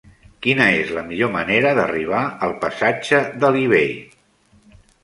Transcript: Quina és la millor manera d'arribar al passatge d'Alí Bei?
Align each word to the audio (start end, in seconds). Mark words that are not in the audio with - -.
Quina 0.45 0.65
és 0.77 0.93
la 0.99 1.03
millor 1.09 1.31
manera 1.35 1.75
d'arribar 1.81 2.25
al 2.49 2.57
passatge 2.65 3.25
d'Alí 3.45 3.67
Bei? 3.77 3.95